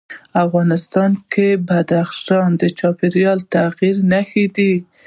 [0.45, 4.71] افغانستان کې بدخشان د چاپېریال د تغیر نښه ده.